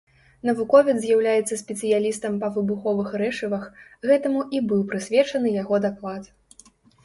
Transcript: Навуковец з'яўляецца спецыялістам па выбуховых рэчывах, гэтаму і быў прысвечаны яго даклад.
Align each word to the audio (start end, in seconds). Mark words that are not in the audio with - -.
Навуковец 0.49 0.95
з'яўляецца 1.03 1.57
спецыялістам 1.63 2.33
па 2.45 2.49
выбуховых 2.57 3.13
рэчывах, 3.25 3.63
гэтаму 4.11 4.41
і 4.59 4.65
быў 4.73 4.81
прысвечаны 4.91 5.57
яго 5.61 5.75
даклад. 5.89 6.23